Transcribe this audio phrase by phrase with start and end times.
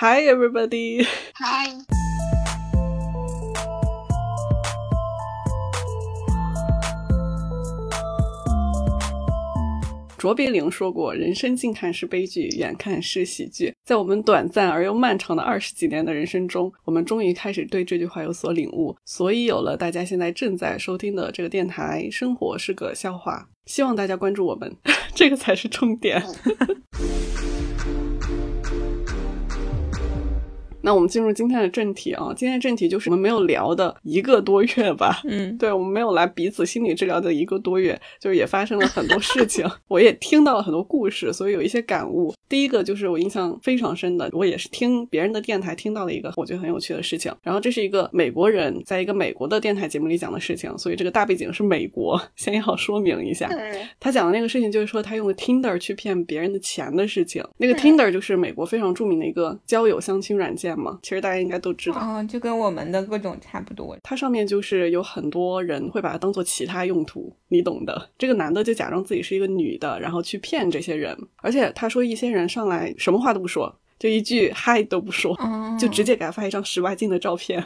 [0.00, 1.04] Hi everybody.
[1.40, 1.70] Hi.
[10.16, 23.48] 卓别林说过：“人生近看是悲剧，远看是喜剧。”在我们短暂而又漫长的二十几年的人生中，我们终于开始对这句话有所领悟，所以有了大家现在正在收听的这个电台《生活是个笑话》。
[23.66, 24.76] 希望大家关注我们，
[25.12, 26.22] 这个才是重点。
[30.88, 42.32] 那我们进入今天的正题啊，今天的正题就是我们没有聊的一个多月吧，嗯， 对我们没有来彼此心理治疗的一个多月，就是也发生了很多事情， 我也听到了很多故事，所以有一些感悟。
[42.48, 47.30] 第一个就是我印象非常深的，我也是听别人的电台听到了一个我觉得很有趣的事情。
[47.42, 53.46] 然后这是一个美国人在一个美国的电台节目里讲的事情，所以这个大背景是美国，先要说明一下。
[54.00, 57.44] 他讲的那个事情就是说他用 Tinder 去骗别人的钱的事情。
[57.58, 61.98] 那个 Tinder 就是美国非常著名的一个交友相亲软件嘛，其实大家应该都知道。
[62.00, 63.96] 嗯，就跟我们的各种差不多。
[64.02, 68.10] 它上面就是有很多人会把它当做其他用途，你懂的。
[68.16, 71.16] 这个男的就假装自己是一个女的，然后去骗这些人。
[71.38, 73.74] 而且他说一些人上来什么话都不说。
[73.98, 75.36] 就一句嗨都不说，
[75.78, 77.62] 就直接给他发一张十八禁的照片。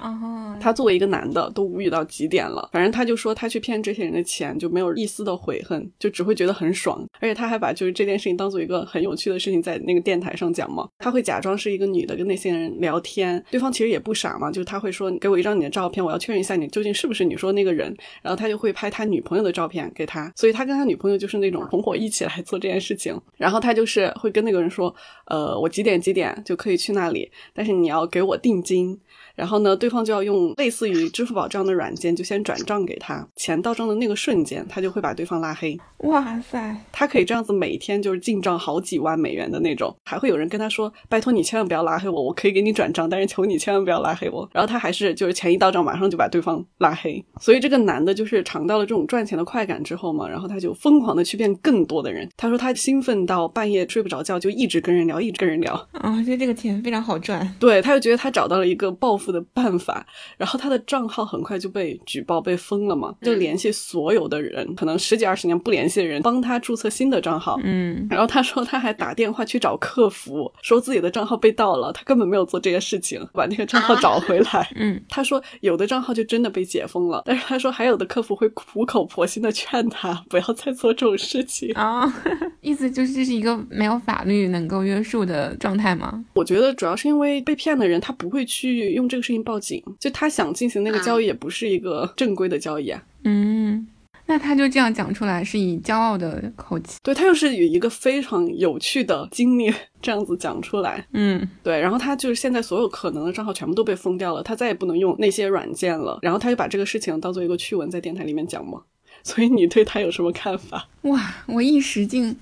[0.61, 2.69] 他作为一个男的都无语到极点了。
[2.73, 7.05] 反正他就说他去骗这些人的钱，就没有一丝的悔恨，就只会觉得很爽。
[7.21, 10.89] 而且他还把就是这件事情当做一个很有趣的事情在那个电台上讲嘛。
[10.99, 17.95] 他会假装是一个女的跟那些人聊天，对方其实也不傻嘛，就是他会说给我一张你的照片，我要确认一下你究竟是不是你说那个人。
[18.23, 23.19] 然后他就会拍他女朋友的照片给他，所以他跟他女朋友就是那种同伙一起来做这件事情。
[23.37, 24.95] 然后他就是会跟那个人说，
[25.27, 26.22] 呃，我几点几点。
[26.45, 28.99] 就可以去那里，但是你要给我定金。
[29.35, 35.79] 然后呢，对方就要用类似于支付宝这样的软件，就先转账给他，钱到账的那个瞬间，他就会把对方拉黑。
[36.01, 47.25] 哇塞，他可以这样子每天就是进账好几万美元的那种，还会有人跟他说：“拜托你千万不要拉黑我，我可以给你转账，但是求你千万不要拉黑我。”然后他还是就是钱一到账，马上就把对方拉黑。
[47.41, 52.29] 所以这个男的就是尝到了这种赚钱的快感之后嘛，然后他就疯狂的去骗更多的人。
[52.37, 55.73] 他说他兴奋到半夜睡不着觉，就一直跟人聊，一直跟人聊。
[55.93, 57.47] 啊，我觉得这个钱非常好赚。
[57.59, 60.07] 对，他就觉得他找到了一个暴富的办法。
[60.37, 67.59] 然后他的账号很快就被举报被封了嘛，就联系所有的人，可能十几二十年不联系的人，帮他注册新的账号。
[67.63, 74.69] 嗯，然后他说他还打电话去找客服，说自己的账号被盗了，他根本没有做这些事情，把那个账号找回来。
[74.77, 82.13] 嗯，他说有的账号就真的被解封了，但是他说还有的客服会苦口婆心的劝他不要再做这种事情啊，
[82.61, 86.25] 意思就是这是一个没有法律能够约束的状态吗？
[86.35, 89.83] 我觉得主要是因为被骗的人他不会去用这个事情报警。
[90.01, 93.03] 就他想进行那个交易，也不是一个正规的交易啊。
[93.25, 93.87] 嗯，
[94.27, 96.99] 那他就这样讲出来，是以骄傲的口气。
[97.03, 101.07] 对他又是以一个非常有趣的经历，这样子讲出来。
[101.13, 101.81] 嗯，对。
[101.81, 106.19] 然后他就是现在所有可能的账号全部都被封掉了，他再也不能用那些软件了。
[106.23, 108.83] 然后他就把这个事情当做一个趣闻在电台里面讲嘛。
[109.25, 110.89] 所以你对他有什么看法？
[111.03, 112.37] 哇，我一时竟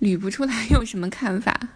[0.00, 1.68] 捋不出来有什么看法。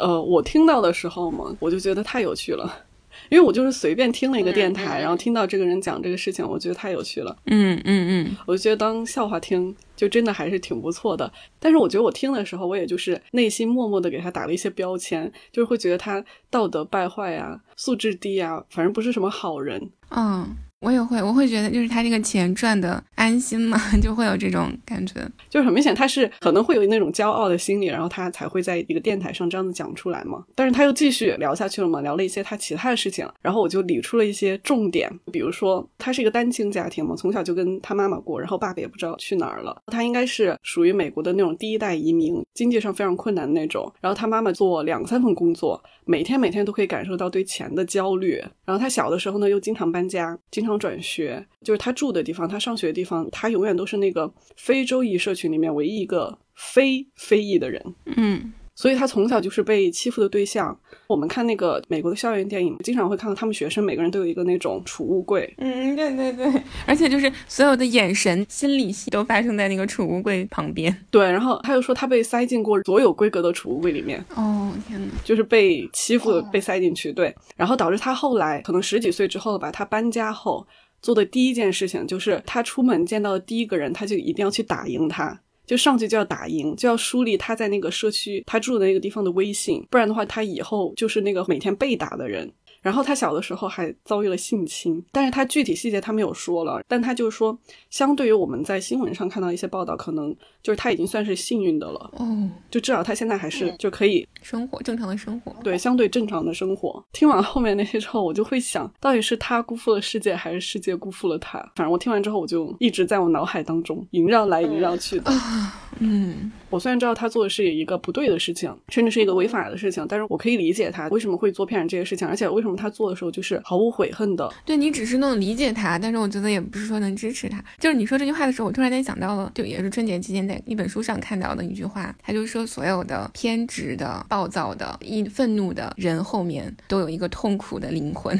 [0.00, 2.82] 呃，我听到的时候嘛，我就觉得太有趣了。
[3.30, 7.34] 因为我就是随便听了一个电台，然后听到这个人讲这个事情，我觉得太有趣了。
[7.46, 11.32] 嗯嗯嗯，我觉得当笑话听，就真的还是挺不错的。
[11.58, 19.90] 但是我觉得我听的时候，我也就是内心默默的给他打了一些标签，就是会觉得他道德败坏呀，素质低呀，反正不是什么好人。
[20.10, 20.54] 嗯。
[20.80, 25.14] 我也会，我会觉得就是他这个钱赚的安心嘛， 就会有这种感觉，
[25.48, 30.44] 就是很明显他是可能会有那种骄傲的心理，然后他才会在一个电台上这样子讲出来嘛。
[30.54, 51.46] 但是他又继续聊下去了嘛，聊了一些他其他的事情，然后我就理出了一些重点，比如说他是一个单亲家庭嘛，从小就跟他妈妈过，然后爸爸也不知道去哪儿了，他应该是属于美国的那种第一代移民，经济上非常困难的那种，然后他妈妈做两三份工作，每天每天都可以感受到对钱的焦虑，然后他小的时候呢又经常搬家，经常转学。
[51.62, 57.94] 就是他住的地方，他上学的地方，他永远都是那个非洲裔社群里面唯一一个非非裔的人。
[58.04, 60.78] 嗯，所以他从小就是被欺负的对象。
[61.08, 65.52] 我们看那个美国的校园电影，经常会看到他们学生每个人都有一个那种储物柜。
[65.58, 70.94] 嗯，对对对，而且就是所有的眼神、心理戏都发生在那个储物柜旁边。
[71.10, 74.24] 对，然后他又说他被塞进过所有规格的储物柜里面。
[74.34, 77.12] 哦天哪，就是被欺负、被塞进去。
[77.12, 80.66] 对，然后导致他后来可能十几岁之后吧，他搬家后。
[81.02, 92.50] 做的第一件事情就是他出门见到的第一个人，他就一定要去打赢他，就上去就要打赢，就要树立他在那个社区他住的那个地方的威信，不然的话他以后就是那个每天被打的人。
[92.86, 97.58] 然后他小的时候还遭遇了性侵，但是他具体细节他没有说了，但他就是说，
[97.90, 107.04] 相对于我们在新闻上看到一些报道，可能就是他已经算是幸运的了，哦，就至少他现在还是就可以生活正常的生活，对相对正常的生活。
[107.12, 111.58] 听完后面那些之后，我就会想到底是他辜负了世界，还是世界辜负了他？
[111.74, 115.32] 反正我听完之后，我就一直在我脑海当中萦绕来萦绕去的。
[115.98, 124.52] 嗯，我虽然知道他做的是一个不对的事情，甚至是一个违法的事情，但是我可以理解他为什么会做骗人这些事情，而且为什么他做的时候就是毫无悔恨的。
[124.64, 127.64] 对你只是能理解他，但是我觉得也不是说能支持他。
[127.78, 138.38] 就是你说这句话的时候，我突然间想到了，就也是春节期间在一本书上看到的一句话，他就说所有的偏执的、暴躁的、易愤怒的人后面都有一个痛苦的灵魂。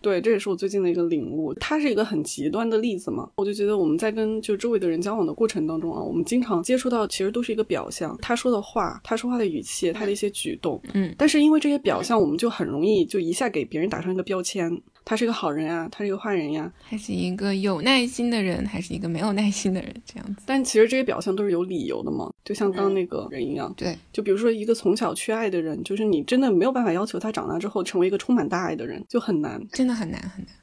[0.00, 1.52] 对，这也是我最近的一个领悟。
[1.54, 14.80] 他是一个很极端的例子嘛，我就觉得我们在跟就周围的人交往的过程当中啊，我们经常接触到其实都是一个表象，他说的话，他说话的语气，他的一些举动，嗯，但是因为这些表象，我们就很容易就一下给别人打上一个标签。
[15.04, 20.42] 他是一个好人呀，他是一个坏人呀，他是一个有耐心的人，还是一个没有耐心的人，这样子。
[20.46, 23.72] 但其实这些表象都是有理由的嘛，就像刚刚那个人一样。
[23.76, 30.54] 对，就比如说一个从小缺爱的人，就是你真的没有办法要求他长大之后成为一个充满大爱的人，就很难，真的很难很难。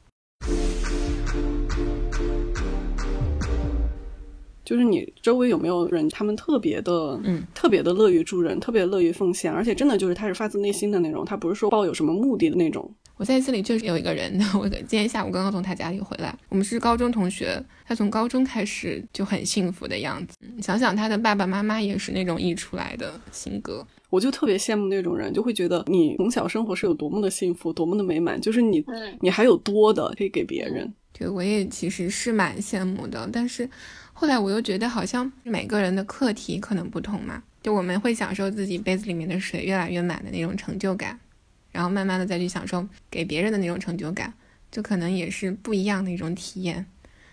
[4.64, 12.94] 就是你周围有没有人，他们特别的，嗯，特别的乐于助人，特别乐于奉献，而且真的就是他是发自内心的那种，他不是说抱有什么目的的那种。
[13.18, 20.36] 我在这里确实有一个人， 我今天下午刚刚从他家里回来，我们是高中同学，他从高中开始就很幸福的样子。
[20.62, 28.86] 想想他的爸爸妈妈也是那种溢出来的性格，我就特别羡慕那种人，就会觉得你从小生活是有多么的幸福，多么的美满，就是你，
[29.20, 30.94] 你还有多的可以给别人。
[31.12, 33.68] 对我也其实是蛮羡慕的，但是
[34.14, 41.20] 后来我又觉得好像每个人的课题可能不同嘛，就我们会享受自己杯子里面的水越来越满的那种成就感。
[41.78, 44.34] 然后慢慢的再去享受给别人的那种成就感，
[44.72, 46.84] 就可能也是不一样的一种体验。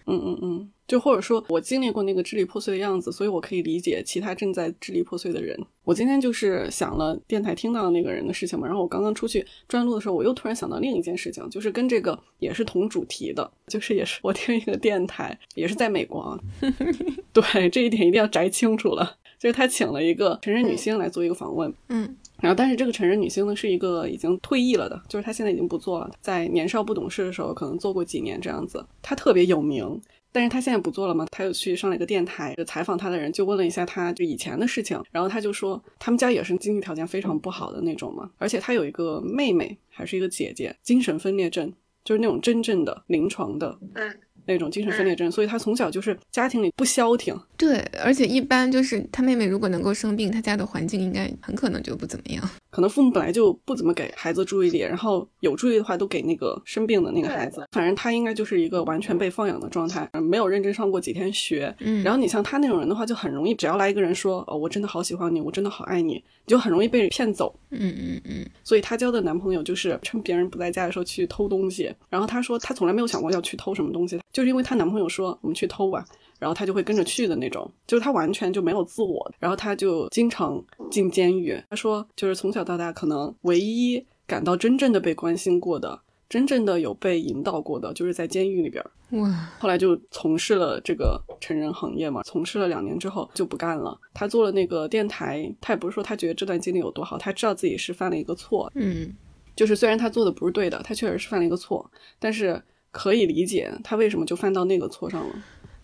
[0.04, 5.58] 嗯嗯嗯，就或者说我经历过那个支离破碎的样子，所以我可以理解其他正在支离破碎的人。
[5.84, 16.40] 我今天就是想了电台听到的那个人的事情嘛，然后我刚刚出去转录的时候，我又突然想到另一件事情，就是跟这个也是同主题的，就是也是我听一个电台，也是在美国啊。
[17.32, 21.72] 对，这一点一定要摘清楚了，就是他请了一个成人女星来做一个访问。
[21.88, 22.16] 嗯。
[22.40, 26.10] 然后，但是这个成人女星呢，是一个已经退役了的，就是她现在已经不做了。
[26.20, 28.84] 在年少不懂事的时候，可能做过几年这样子。
[29.00, 29.98] 她特别有名，
[30.34, 31.24] 但是他现在不做了嘛。
[31.30, 41.72] 他又去上了一个电台，就采访他的人就问了一下他就以前的事情，然后他就说他们家也是经济条件非常不好的那种嘛，而且他有一个妹妹还是一个姐姐，精神分裂症，
[42.04, 43.78] 就是那种真正的临床的。
[43.94, 44.12] 嗯。
[44.46, 47.34] 那种精神分裂症，所以他从小就是家庭里不消停。
[47.56, 52.50] 对，而且一般就是他妹妹如果能够生病，他家的环境应该很可能就不怎么样。
[52.74, 57.64] 可能父母本来就不怎么给孩子注意力，然后有注意的话都给那个生病的那个孩子。
[57.70, 61.72] 反正他应该就是一个完全被放养的状态，没有认真上过几天学。
[61.78, 67.54] 嗯，然后你像他那种人的话，就很容易，只要来一个人说哦，我真的好喜欢你，我真的好爱你，你就很容易被骗走。
[67.70, 68.44] 嗯嗯嗯。
[68.64, 71.94] 所以她交的男朋友就是趁别人不在家的时候去偷东西。
[72.10, 76.04] 然后她说她从来没有想过要去偷什么东西，就是因为她男朋友说我们去偷吧。
[76.38, 81.58] 然后他就会跟着去的那种，就是他完全就没有自我，然后他就经常进监狱。
[81.70, 88.84] 他说，就是从小到大，可能唯一感到真正的被关心过的，真正的有被引导过的，就是在监狱里边。
[89.10, 89.52] 哇！
[89.60, 93.96] 后来就从事了这个成人行业嘛，从事了两年之后就不干了。
[94.12, 98.72] 他做了那个电台，他也不是说他觉得这段经历有多好，他知道自己是犯了一个错。
[98.74, 99.14] 嗯，
[99.54, 105.34] 就是虽然他做的不是对的，他确实是犯了一个错，但是可以理解他为什么就犯到那个错上了。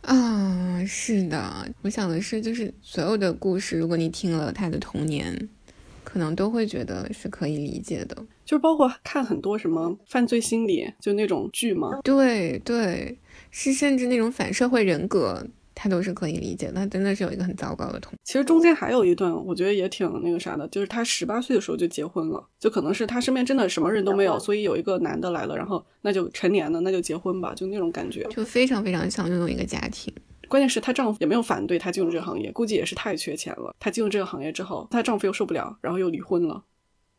[0.02, 5.48] 啊，是的，我想的是，就是所有的故事，如果你听了他的童年，
[6.02, 8.16] 可能都会觉得是可以理解的。
[8.44, 12.00] 就是包括看很多什么犯罪心理，就那种剧嘛。
[12.02, 13.16] 对对，
[13.50, 15.46] 是甚至那种反社会人格。
[15.82, 18.12] 他都是可以理解，他真的是有一个很糟糕的童。
[18.22, 30.14] 其实中间还有一段，我觉得也挺那个啥的，就是他十八岁的时候就结婚了，就可能是他身边真的什么人都没有，所以有一个男的来了，然后那就成年了，那就结婚吧，就那种感觉，就非常非常想拥有一个家庭。
[30.48, 33.74] 关键是她丈夫也没有反对她进入这个行业，估计也是太缺钱了。
[33.80, 36.62] 她进入这个行业之后，她丈夫又受不了，然后又离婚了，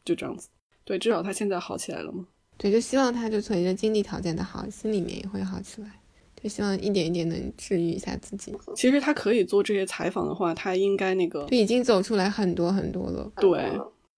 [0.05, 0.49] 就这样子。
[0.83, 2.27] 对，至少她现在好起来了嘛。
[2.57, 6.00] 对，就希望她就随着经济条件的好，心里面也会好起来。
[6.41, 8.53] 就希望一点一点能治愈一下自己。
[8.75, 13.31] 其实他可以做这些采访的话，他应该那个就已经走出来很多很多了。
[13.35, 13.71] 对，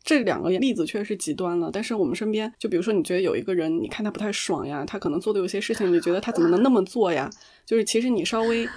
[0.04, 1.70] 这两个例子确实是极端了。
[1.72, 7.30] 但是我们身边，就比如说你觉得有一个人，你看他不太爽呀，他可能做的有些事情，你觉得他怎么能那么做呀？
[7.66, 8.68] 就是其实你稍微，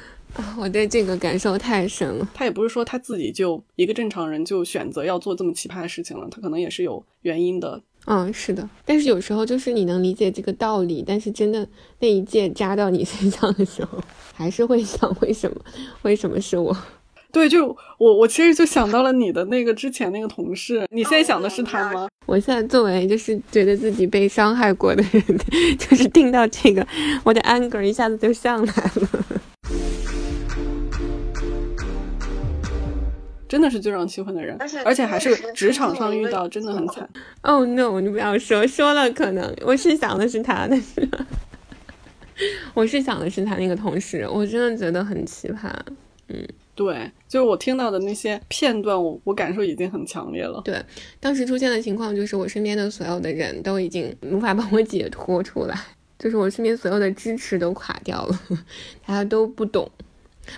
[0.59, 2.29] 我对这个感受太深了。
[2.35, 7.83] 他也不是说他自己就一个正常人就选择要做这么奇葩的事情了，他可能也是有原因的。
[8.07, 8.69] 嗯，是的。
[8.85, 11.67] 但是有时候就是你能理解这个道理，但是真的
[11.99, 13.99] 那一剑扎到你 身上的时候，
[14.33, 15.57] 还是会想为什么？
[16.03, 16.77] 为什么是我？
[17.33, 17.67] 对，就
[17.99, 20.87] 我，我其实就想到了你的那个之前那个同事。
[20.91, 22.09] 你现在想的是他吗？
[22.25, 25.23] 我现在作为就是觉得自己被伤害过的人，
[25.77, 26.87] 就是听到这个，
[27.25, 29.09] 我的 anger 一下子就上来了。
[33.49, 37.09] 真的是最让气愤的人，而且还是职场上遇到，真的很惨。
[37.43, 38.01] Oh no！
[38.01, 41.09] 你不要说，说了可能我是想的是他，但是
[42.75, 45.71] 我是想的是他那个同事，我真的觉得很奇葩。
[46.29, 50.61] 嗯，对，就是我听到的那些片段，我我感受已经很强烈了。
[50.65, 50.83] 对，
[51.21, 55.79] 当时出现的情况就是我身边的所有的人都已经无法帮我解脱出来，
[56.19, 58.41] 就是我身边所有的支持都垮掉了，
[59.07, 59.89] 大家都不懂。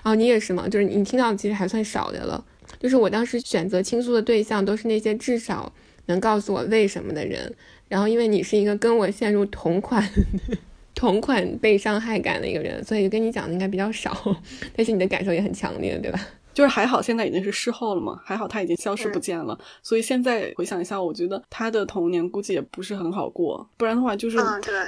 [0.03, 0.67] 哦，你也是吗？
[0.67, 2.43] 就是你听到其实还算少的了。
[2.79, 5.73] 就是我当时选择倾诉的对象都是那些至少
[6.07, 7.53] 能告诉我为什么的人，
[7.89, 10.09] 然后因为你是一个跟我陷入同款
[10.95, 14.37] 同款被伤害感的一个人，所以跟你讲的应该比较少，
[14.75, 16.29] 但是你的感受也很强烈，对吧？
[16.59, 19.57] 就是还好，现在已经是事后了嘛，还好他已经消失不见了。
[19.81, 24.37] 所以现在回想一下，我觉得他的童年估计也不是很好过，不然的话，就是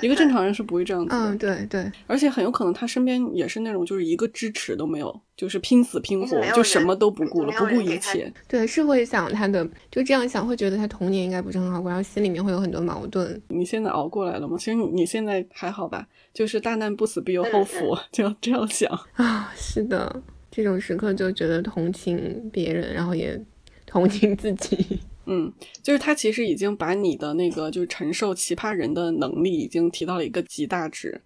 [0.02, 1.14] 一个正常人是不会这样子。
[1.14, 1.88] 嗯，对对。
[2.08, 8.32] 而且很有可能他身边也是那种，就是一个支持都没有，就是拼死拼活，就什么都不顾了，不顾一切。
[8.48, 13.40] 对，是会想他的，就这样想，会觉得他童年应该不是很好过，然后心里面会有很多矛盾。
[13.46, 14.56] 你现在熬过来了吗？
[14.58, 16.04] 其实你现在还好吧？
[16.34, 19.52] 就是大难不死必有后福， 就要这样想啊。
[19.54, 20.20] 是的。
[20.50, 23.40] 这种时刻就觉得同情别人，然后也
[23.86, 24.98] 同情自己。
[25.26, 31.20] 嗯，就是他其实已经把你的那个就是承受奇葩人的能力已经提到了一个极大值，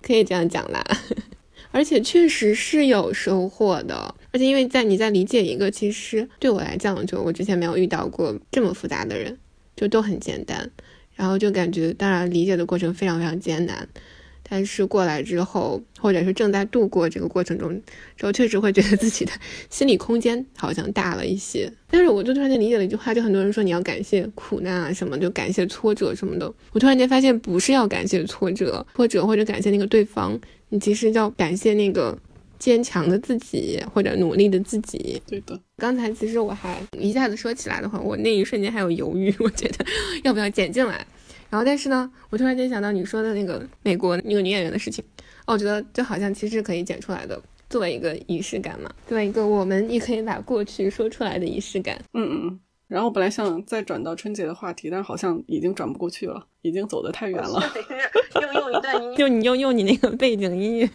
[0.00, 0.82] 可以这样讲啦。
[1.72, 9.36] 而且确实是有收获的，而且因为在你在理解一个其实对我来讲，就我之前没有遇到过这么复杂的人，
[9.76, 10.68] 就都很简单，
[11.14, 13.86] 然后就感觉当然理解的过程非常非常艰难。
[14.52, 17.80] 但是过来之后，或者是正在度过这个过程中，
[18.16, 19.30] 之后确实会觉得自己的
[19.70, 21.72] 心理空间好像大了一些。
[21.88, 26.52] 但是我就突然间理解了一句话，就很多人说你要感谢苦难啊什么，就感谢挫折什么的。
[26.72, 30.36] 我突然间发现，不是要感谢挫折，挫折或者感谢那个对方，
[30.70, 32.18] 你其实要感谢那个
[32.58, 35.22] 坚强的自己或者努力的自己。
[35.28, 35.56] 对的。
[35.76, 39.84] 刚才其实我还一下子说起来的话，我那一瞬间还有犹豫，我觉得
[40.24, 41.06] 要不要剪进来。
[41.50, 45.04] 然后，但是呢，我突然间想到你说的那个美国那个女演员的事情，
[45.46, 52.00] 哦，我觉得就好像其实可以剪出来的，作为一个仪式感嘛，作为一个我们也可以把过去说出来的仪式感。
[52.14, 52.60] 嗯嗯嗯。
[52.86, 57.62] 然后我本来想再转到春节的话题，但是好像已经转不过去了，已经走得太远了。
[58.42, 60.90] 用用一段音，就你用用你那个背景音乐。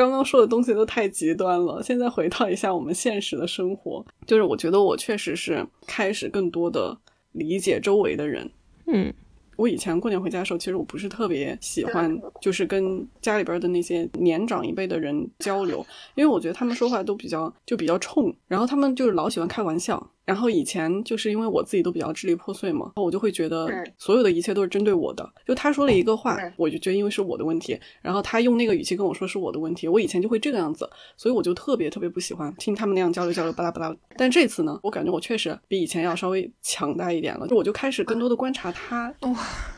[0.00, 6.96] 刚刚说的东西都太极端了，现在回到一下我们现实的生活，就是我觉得我确实是开始更多的
[7.32, 8.50] 理解周围的人。
[8.86, 9.12] 嗯，
[9.56, 20.10] 我以前过年回家的时候，其实我不是特别喜欢，就是跟家里边的那些年长一辈的人交流，因为我觉得他们说话都比较就比较冲，然后他们就是老喜欢开玩笑。
[20.24, 25.28] 然后以前就是因为我自己都比较支离破碎嘛，我就会觉得所有的一切都是针对我的。
[25.46, 33.96] 就他说了一个话，我就觉得因为是我的问题，然后他用那个语气跟我说是我的问题，我以前就会这个样子，所以我就特别特别不喜欢听他们那样交流交流巴拉巴拉。
[34.16, 39.36] 但这次呢，我感觉我确实比以前要稍微强大一点了，就我就开始更多的观察他，哇，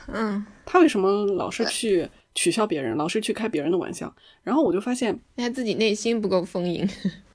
[0.08, 6.86] 嗯，他为什么老是去取笑别人，老是去开别人的玩笑，然后我就发现他自己内心不够丰盈。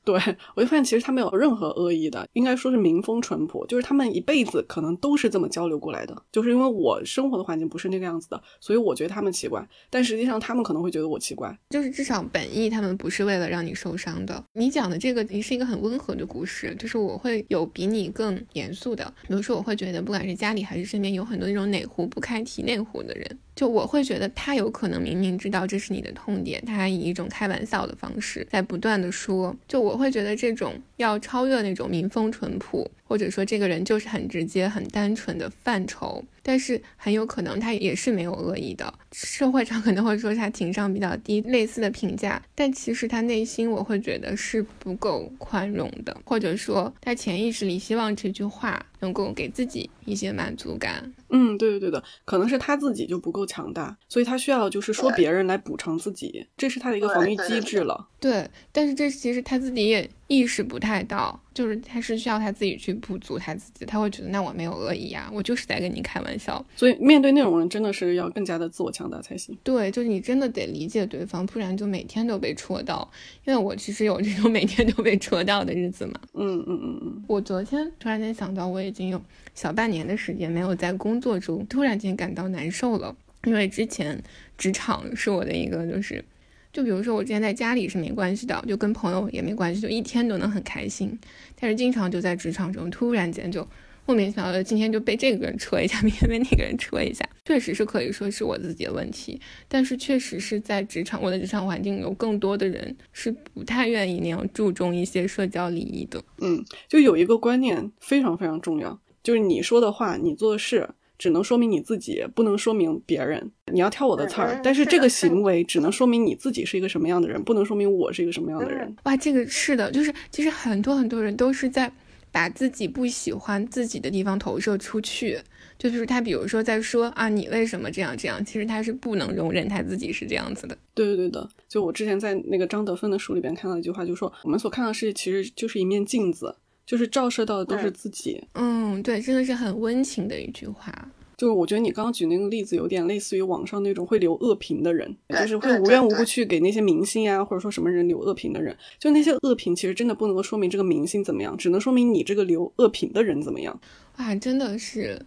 [0.07, 0.17] 对，
[0.55, 6.15] 我就发现其实他没有任何恶意的，应该说是民风淳朴，就是他们一辈子可能都是这么交流过来的。
[6.31, 11.53] 就是因为我生活的环境不是那个样子的，所以我觉得他们奇怪，但实际上他们可能会觉得我奇怪。
[11.71, 14.41] 就是至少本意他们不是为了让你受伤的。
[14.53, 23.27] 你讲的这个也是一个很温和的故事，就是我会有比你更严肃的，比如说我会觉得不管是家里还是身边有很多那种哪壶不开提那壶的人。
[23.57, 29.55] 就我会觉得他有可能明明知道这是你的痛点，他还以一种开玩笑的方式在不断的说。
[29.67, 32.89] 就我会觉得这种要超越那种民风淳朴。
[33.07, 38.93] 或者说这个人就是很直接、很单纯的范畴，但是很有可能他也是没有恶意的。
[39.11, 51.11] 社会上可能会说他情商比较低，类似的评价，但其实他内心我会觉得是不够宽容的，或者说他潜意识里希望这句话能够给自己一些满足感。
[51.29, 58.07] 嗯，对对对的，可能是他自己就不够强大，所以他需要就是说别人来补偿自己，这是他的一个防御机制了。
[58.19, 60.09] 对，但是这其实他自己也。
[60.27, 66.63] 意识不太到，就是他是需要他自己去补足他自己，他会觉得那我没有恶意啊，我就是在跟你开玩笑。
[66.75, 69.57] 所以面对那种人，真的是要更加的自我强大才行。
[69.63, 73.09] 对，就是你真的得理解对方，不然就每天都被戳到。
[73.45, 76.19] 因为我其实有这种每天都被戳到的日子嘛。
[76.33, 77.23] 嗯嗯嗯嗯。
[77.27, 79.21] 我昨天突然间想到，我已经有
[79.55, 83.15] 小半年的时间没有在工作中突然间感到难受了，
[83.45, 84.21] 因为之前
[84.57, 86.23] 职场是我的一个就是。
[86.71, 91.17] 就比如说，我之前在家里是没关系的，就跟朋友也没关系，就一天都能很开心。
[91.59, 93.67] 但是经常就在职场中，突然间就
[94.05, 99.39] 莫名其妙的，今天就被这个人戳一下， 明天被那个人戳一下，确实是可以说是我自己的问题。
[99.67, 106.23] 但是确实是在职场，我的职场环境有更多的人是不太愿意那样注重一些社交礼仪的。
[106.39, 110.89] 嗯，就有一个观念非常非常重要，就是你说的话，你做的事。
[111.17, 113.51] 只能说明你自己，不能说明别人。
[113.71, 118.95] 你要挑我的刺儿，但是这个行为只能说明你自己是一个什么样的人，不能说明我是一个什么样的人。
[119.03, 121.91] 哇，这个是的，就是其实很多很多人都是在
[122.31, 125.39] 把自己不喜欢自己的地方投射出去。
[125.79, 128.43] 就就是他，比如说在说啊，你为什么这样这样？
[128.43, 130.75] 其实他是不能容忍他自己是这样子的。
[130.95, 136.55] 对对对的，就我之前在那个张德芬的书里边看到一句话，就说我们所看到的世界其实就是一面镜子。
[136.87, 140.91] 就是照射到的都是自己，嗯，对，真的是很温情的一句话。
[141.35, 148.75] 就是我觉得你刚刚举那个例子有点类似于网上那种会留恶评的人，就是会无缘无故去给那些明星啊或者说什么人留恶评的人。
[148.97, 153.79] 就那些恶评其实真的不能够说明这个明星怎么样，只能说明你这个留恶评的人怎么样。
[154.17, 155.21] 哇，真的是，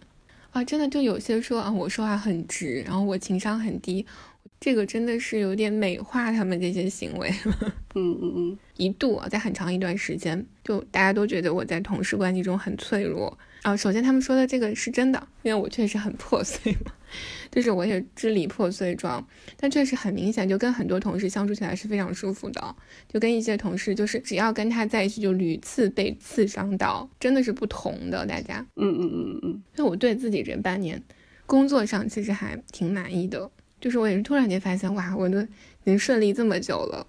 [0.49, 4.05] 啊，真的就有些说啊，我说话很直，然后我情商很低。
[4.61, 7.73] 这个真的是有点美化他们这些行为了。
[7.95, 13.75] 嗯嗯嗯，一度啊，在很长一段时间，就大家都觉得我在同事关系中很脆弱啊。
[13.75, 16.91] 首先，他们说的这个是真的，因为我确实很破碎嘛，
[17.49, 19.27] 就是我也支离破碎状。
[19.57, 22.75] 但确实很明显，就跟很多同事相处起来是非常舒服的。
[23.11, 28.23] 就跟一些同事，就是只要跟他在一起，就屡次被刺伤到，真的是不同的。
[28.27, 31.01] 大家，嗯嗯嗯嗯，因为我对自己这半年
[31.47, 33.49] 工作上其实还挺满意的。
[33.81, 35.47] 就是我也是突然间发现，哇，我都已
[35.85, 37.07] 经顺利这么久了。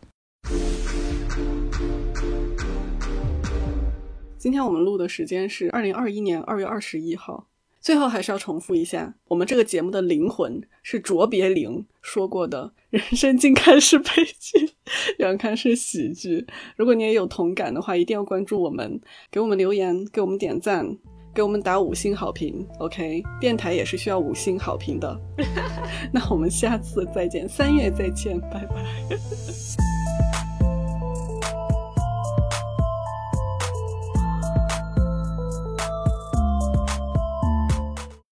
[4.38, 7.46] 今天我们录的时间是二零二一年二月二十一号。
[7.82, 14.06] 最后还是要重复一下，我们这个节目的灵魂是卓别林说过的：“人生近看是悲
[14.38, 14.70] 剧，
[15.18, 19.00] 远看是喜剧。”如果你也有同感的话，一定要关注我们，
[19.32, 20.96] 给我们留言，给我们点赞。
[21.34, 23.22] 给我们打五星好评，OK？
[23.40, 25.18] 电台也是需要五星好评的。
[26.12, 28.84] 那我们下次再见，三月再见，拜拜。